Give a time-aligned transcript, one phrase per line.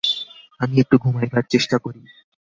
[0.59, 2.01] আমি একটু ঘুমাইবার চেষ্টা করি।